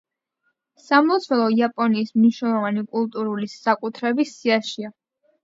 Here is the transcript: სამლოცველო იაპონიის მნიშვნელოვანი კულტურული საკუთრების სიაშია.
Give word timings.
სამლოცველო 0.85 1.45
იაპონიის 1.55 2.09
მნიშვნელოვანი 2.15 2.85
კულტურული 2.97 3.53
საკუთრების 3.53 4.35
სიაშია. 4.41 4.93